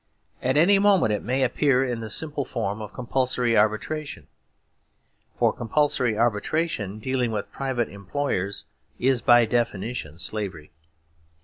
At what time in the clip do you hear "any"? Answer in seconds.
0.57-0.79